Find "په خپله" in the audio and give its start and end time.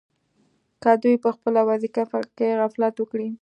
1.23-1.61